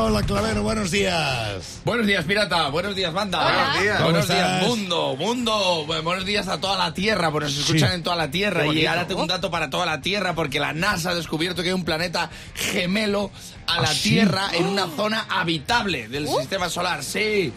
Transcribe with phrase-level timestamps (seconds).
[0.00, 1.80] Hola, Clavero, buenos días.
[1.84, 2.68] Buenos días, pirata.
[2.68, 3.42] Buenos días, banda.
[3.42, 4.02] Buenos días.
[4.04, 5.16] Buenos ¿Cómo días, mundo.
[5.18, 5.84] Mundo.
[5.88, 7.94] Bu- Buenos días a toda la Tierra, porque nos escuchan Sí.
[7.96, 8.64] en toda la Tierra.
[8.66, 11.70] Y ahora tengo un dato para toda la Tierra, porque la NASA ha descubierto que
[11.70, 13.30] hay un planeta gemelo
[13.68, 14.10] a la ¿Ah, sí?
[14.10, 17.04] Tierra en una zona habitable del sistema solar.
[17.04, 17.52] Sí.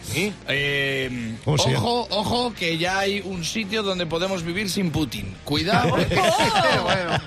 [0.48, 5.34] Eh, ¿Cómo se ojo, ojo, que ya hay un sitio donde podemos vivir sin Putin.
[5.44, 5.90] Cuidado.
[6.82, 7.20] bueno.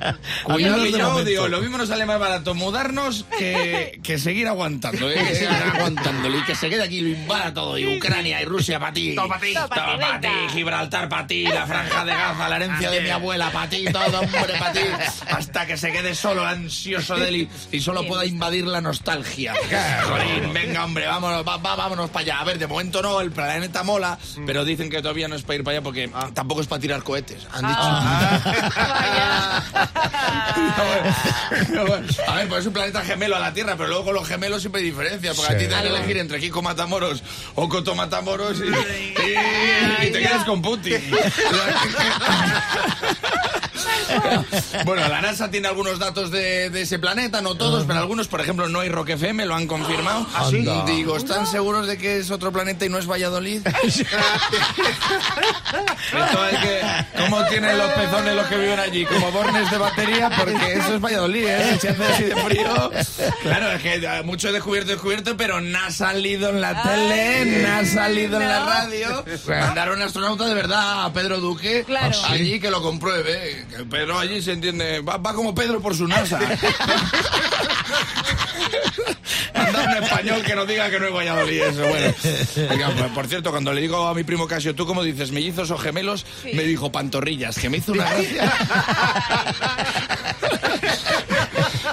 [0.44, 5.16] Cuidado que yo lo mismo nos sale más barato mudarnos que, que seguir aguantando, ¿eh?
[5.28, 8.46] que seguir aguantándolo y que se quede aquí y lo invada todo, y Ucrania y
[8.46, 9.16] Rusia para ti.
[9.16, 9.54] Todo pa' ti.
[9.54, 10.22] Todo pa'.
[10.52, 14.20] Gibraltar para ti, la franja de Gaza, la herencia de mi abuela para ti, todo
[14.20, 14.80] hombre para ti,
[15.30, 19.54] hasta que se quede solo ansioso de él y, y solo pueda invadir la nostalgia.
[20.08, 22.40] Jolín, venga hombre, vámonos, va- va- vámonos para allá.
[22.40, 25.56] A ver, de momento no, el planeta mola, pero dicen que todavía no es para
[25.56, 27.80] ir para allá porque tampoco es para tirar cohetes, han dicho.
[32.28, 34.62] A ver, pues es un planeta gemelo a la Tierra, pero luego con los gemelos
[34.62, 37.24] siempre hay diferencia, porque a ti te dan que elegir entre Kiko Matamoros
[37.56, 40.96] o Coto Matamoros y, y- y te quedas con Putin.
[44.86, 48.42] bueno, la NASA tiene algunos datos de, de ese planeta, no todos, pero algunos, por
[48.42, 50.26] ejemplo, no hay Rock FM, lo han confirmado.
[50.34, 50.58] ¿Ah, sí?
[50.60, 50.86] Anda.
[50.86, 53.62] Digo, ¿están seguros de que es otro planeta y no es Valladolid?
[56.06, 56.82] Esto hay que,
[57.18, 59.06] ¿Cómo tienen los pezones los que viven allí?
[59.06, 60.30] ¿Como bornes de batería?
[60.38, 61.78] Porque eso es Valladolid, ¿eh?
[61.80, 62.92] Si hace así de frío.
[63.42, 67.64] Claro, es que eh, mucho he descubierto, descubierto, pero no ha salido en la tele,
[67.64, 69.26] no ha salido en la radio.
[69.48, 72.16] Mandaron un astronauta de verdad a Pedro Duque Claro.
[72.24, 73.66] ¿Ah, allí que lo compruebe.
[73.70, 76.40] Que Pedro allí se entiende, va, va como Pedro por su NASA.
[79.54, 82.14] Anda un español que no diga que no es Valladolid eso, bueno.
[82.72, 85.72] Oiga, pues, por cierto, cuando le digo a mi primo Casio, ¿tú cómo dices, mellizos
[85.72, 86.26] o gemelos?
[86.44, 88.54] Me dijo pantorrillas, que me hizo una gracia.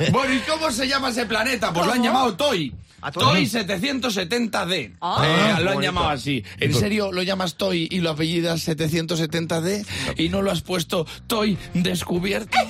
[0.11, 1.73] bueno, ¿y cómo se llama ese planeta?
[1.73, 2.75] Pues lo han llamado Toy.
[3.03, 3.25] ¿A Toy?
[3.25, 4.93] Toy 770D.
[5.01, 5.57] Ah.
[5.59, 6.43] Eh, lo han llamado así.
[6.59, 9.85] ¿En serio lo llamas Toy y lo apellidas 770D?
[10.19, 12.57] ¿Y no lo has puesto Toy descubierto?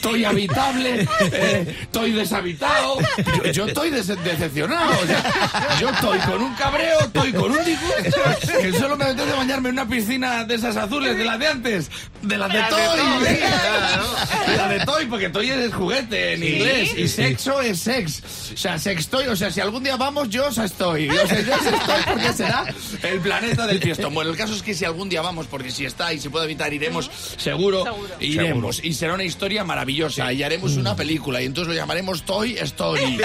[0.00, 2.98] Toy habitable, eh, Toy deshabitado.
[3.44, 4.92] Yo, yo estoy des- decepcionado.
[5.02, 7.49] o sea, yo estoy con un cabreo, estoy con.
[8.02, 11.90] Que solo me apetece bañarme en una piscina de esas azules, de las de antes.
[12.22, 13.36] De las de Las de Toy.
[13.60, 14.06] Claro.
[14.46, 16.94] De las de Toy, porque Toy es juguete en inglés.
[16.96, 18.22] Y sexo es sex.
[18.54, 19.26] O sea, sextoy.
[19.28, 21.08] O sea, si algún día vamos, yo os estoy.
[21.08, 22.64] O sea, yo os estoy porque será
[23.02, 24.14] el planeta del fiestón.
[24.14, 26.44] Bueno, el caso es que si algún día vamos, porque si está y se puede
[26.44, 27.84] evitar, iremos seguro.
[27.84, 28.16] Seguro.
[28.20, 28.84] Iremos.
[28.84, 30.32] Y será una historia maravillosa.
[30.32, 31.40] Y haremos una película.
[31.42, 33.20] Y entonces lo llamaremos Toy Story.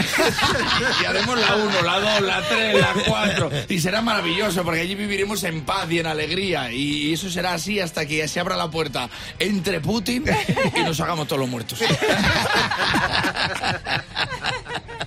[1.02, 3.52] y haremos la 1, la 2, la 3, la 4.
[3.70, 6.72] Y será maravilloso porque allí viviremos en paz y en alegría.
[6.72, 9.10] Y eso será así hasta que se abra la puerta
[9.40, 10.26] entre Putin
[10.76, 11.80] y nos hagamos todos los muertos.